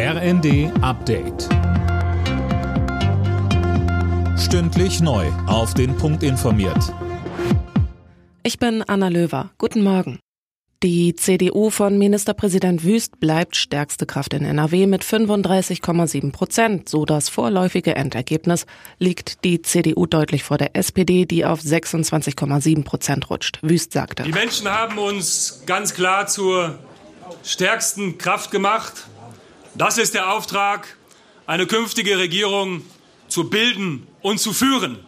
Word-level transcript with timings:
RND 0.00 0.70
Update. 0.80 1.48
Stündlich 4.38 5.00
neu. 5.00 5.26
Auf 5.48 5.74
den 5.74 5.96
Punkt 5.96 6.22
informiert. 6.22 6.94
Ich 8.44 8.60
bin 8.60 8.84
Anna 8.84 9.08
Löwer. 9.08 9.50
Guten 9.58 9.82
Morgen. 9.82 10.20
Die 10.84 11.16
CDU 11.16 11.70
von 11.70 11.98
Ministerpräsident 11.98 12.84
Wüst 12.84 13.18
bleibt 13.18 13.56
stärkste 13.56 14.06
Kraft 14.06 14.34
in 14.34 14.44
NRW 14.44 14.86
mit 14.86 15.02
35,7 15.02 16.30
Prozent. 16.30 16.88
So 16.88 17.04
das 17.04 17.28
vorläufige 17.28 17.96
Endergebnis 17.96 18.66
liegt 19.00 19.42
die 19.42 19.62
CDU 19.62 20.06
deutlich 20.06 20.44
vor 20.44 20.58
der 20.58 20.76
SPD, 20.76 21.26
die 21.26 21.44
auf 21.44 21.58
26,7 21.58 22.84
Prozent 22.84 23.30
rutscht. 23.30 23.58
Wüst 23.62 23.94
sagte. 23.94 24.22
Die 24.22 24.30
Menschen 24.30 24.68
haben 24.68 24.96
uns 24.96 25.64
ganz 25.66 25.92
klar 25.92 26.28
zur 26.28 26.78
stärksten 27.42 28.16
Kraft 28.16 28.52
gemacht. 28.52 29.08
Das 29.78 29.96
ist 29.96 30.14
der 30.14 30.32
Auftrag, 30.32 30.96
eine 31.46 31.64
künftige 31.64 32.18
Regierung 32.18 32.82
zu 33.28 33.48
bilden 33.48 34.08
und 34.22 34.40
zu 34.40 34.52
führen. 34.52 35.06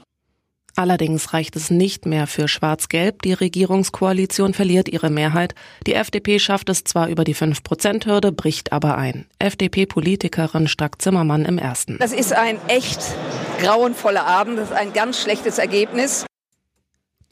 Allerdings 0.76 1.32
reicht 1.32 1.56
es 1.56 1.70
nicht 1.70 2.06
mehr 2.06 2.28
für 2.28 2.46
Schwarz-Gelb. 2.46 3.22
Die 3.22 3.32
Regierungskoalition 3.32 4.54
verliert 4.54 4.88
ihre 4.88 5.10
Mehrheit. 5.10 5.56
Die 5.88 5.94
FDP 5.94 6.38
schafft 6.38 6.68
es 6.68 6.84
zwar 6.84 7.08
über 7.08 7.24
die 7.24 7.34
5-Prozent-Hürde, 7.34 8.30
bricht 8.30 8.72
aber 8.72 8.96
ein. 8.96 9.26
FDP-Politikerin 9.40 10.68
Strack-Zimmermann 10.68 11.46
im 11.46 11.58
ersten. 11.58 11.98
Das 11.98 12.12
ist 12.12 12.32
ein 12.32 12.56
echt 12.68 13.00
grauenvoller 13.60 14.24
Abend. 14.24 14.56
Das 14.56 14.70
ist 14.70 14.76
ein 14.76 14.92
ganz 14.92 15.20
schlechtes 15.20 15.58
Ergebnis. 15.58 16.26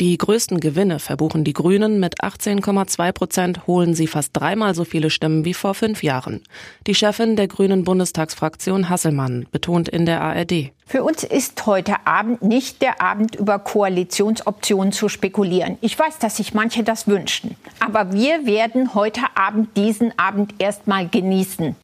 Die 0.01 0.17
größten 0.17 0.61
Gewinne 0.61 1.01
verbuchen 1.01 1.43
die 1.43 1.53
Grünen. 1.53 1.99
Mit 1.99 2.23
18,2 2.23 3.11
Prozent 3.11 3.67
holen 3.67 3.95
sie 3.95 4.07
fast 4.07 4.31
dreimal 4.33 4.73
so 4.77 4.85
viele 4.85 5.11
Stimmen 5.11 5.45
wie 5.45 5.55
vor 5.55 5.75
fünf 5.75 6.05
Jahren. 6.05 6.45
Die 6.87 6.95
Chefin 6.95 7.35
der 7.35 7.49
Grünen 7.49 7.83
Bundestagsfraktion 7.83 8.89
Hasselmann 8.89 9.47
betont 9.51 9.89
in 9.89 10.07
der 10.07 10.21
ARD. 10.21 10.71
Für 10.87 11.03
uns 11.03 11.25
ist 11.25 11.67
heute 11.67 12.07
Abend 12.07 12.43
nicht 12.43 12.81
der 12.81 13.03
Abend, 13.03 13.35
über 13.35 13.59
Koalitionsoptionen 13.59 14.93
zu 14.93 15.09
spekulieren. 15.09 15.79
Ich 15.81 15.99
weiß, 15.99 16.21
dass 16.21 16.37
sich 16.37 16.55
manche 16.55 16.85
das 16.85 17.09
wünschten. 17.09 17.57
Aber 17.81 18.13
wir 18.13 18.47
werden 18.47 18.95
heute 18.95 19.23
Abend 19.35 19.77
diesen 19.77 20.17
Abend 20.17 20.55
erstmal 20.61 21.09
genießen. 21.09 21.75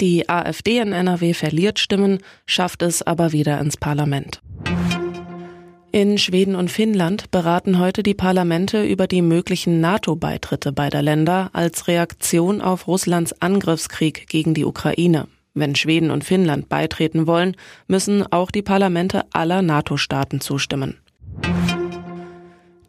Die 0.00 0.28
AfD 0.28 0.78
in 0.78 0.92
NRW 0.92 1.34
verliert 1.34 1.80
Stimmen, 1.80 2.20
schafft 2.46 2.82
es 2.82 3.02
aber 3.02 3.32
wieder 3.32 3.58
ins 3.58 3.76
Parlament. 3.76 4.40
In 5.92 6.18
Schweden 6.18 6.54
und 6.54 6.70
Finnland 6.70 7.32
beraten 7.32 7.80
heute 7.80 8.04
die 8.04 8.14
Parlamente 8.14 8.84
über 8.84 9.08
die 9.08 9.22
möglichen 9.22 9.80
NATO-Beitritte 9.80 10.70
beider 10.70 11.02
Länder 11.02 11.50
als 11.52 11.88
Reaktion 11.88 12.60
auf 12.60 12.86
Russlands 12.86 13.42
Angriffskrieg 13.42 14.28
gegen 14.28 14.54
die 14.54 14.64
Ukraine. 14.64 15.26
Wenn 15.52 15.74
Schweden 15.74 16.12
und 16.12 16.22
Finnland 16.22 16.68
beitreten 16.68 17.26
wollen, 17.26 17.56
müssen 17.88 18.24
auch 18.32 18.52
die 18.52 18.62
Parlamente 18.62 19.24
aller 19.32 19.62
NATO-Staaten 19.62 20.40
zustimmen. 20.40 20.96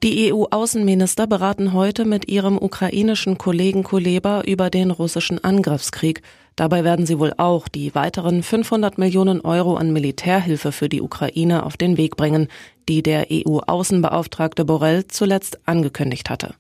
Die 0.04 0.32
EU-Außenminister 0.32 1.26
beraten 1.26 1.74
heute 1.74 2.06
mit 2.06 2.28
ihrem 2.28 2.58
ukrainischen 2.58 3.40
Kollegen 3.40 3.82
Kuleba 3.84 4.42
über 4.42 4.70
den 4.70 4.92
russischen 4.92 5.44
Angriffskrieg. 5.44 6.22
Dabei 6.56 6.84
werden 6.84 7.06
sie 7.06 7.18
wohl 7.18 7.34
auch 7.38 7.68
die 7.68 7.96
weiteren 7.96 8.44
500 8.44 8.98
Millionen 8.98 9.42
Euro 9.42 9.76
an 9.76 9.94
Militärhilfe 9.94 10.72
für 10.72 10.90
die 10.90 11.02
Ukraine 11.02 11.66
auf 11.66 11.78
den 11.78 11.98
Weg 11.98 12.18
bringen, 12.18 12.48
die 12.90 13.02
der 13.02 13.28
EU-Außenbeauftragte 13.32 14.66
Borrell 14.66 15.08
zuletzt 15.08 15.60
angekündigt 15.66 16.30
hatte. 16.30 16.56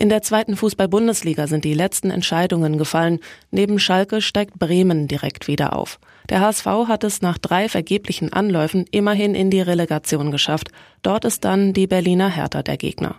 In 0.00 0.08
der 0.08 0.22
zweiten 0.22 0.56
Fußball-Bundesliga 0.56 1.46
sind 1.46 1.62
die 1.62 1.74
letzten 1.74 2.10
Entscheidungen 2.10 2.78
gefallen. 2.78 3.18
Neben 3.50 3.78
Schalke 3.78 4.22
steigt 4.22 4.58
Bremen 4.58 5.08
direkt 5.08 5.46
wieder 5.46 5.76
auf. 5.76 6.00
Der 6.30 6.40
HSV 6.40 6.64
hat 6.88 7.04
es 7.04 7.20
nach 7.20 7.36
drei 7.36 7.68
vergeblichen 7.68 8.32
Anläufen 8.32 8.86
immerhin 8.90 9.34
in 9.34 9.50
die 9.50 9.60
Relegation 9.60 10.30
geschafft. 10.30 10.68
Dort 11.02 11.26
ist 11.26 11.44
dann 11.44 11.74
die 11.74 11.86
Berliner 11.86 12.30
Hertha 12.30 12.62
der 12.62 12.78
Gegner. 12.78 13.16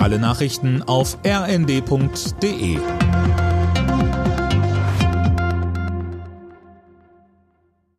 Alle 0.00 0.18
Nachrichten 0.18 0.82
auf 0.82 1.16
rnd.de 1.26 2.78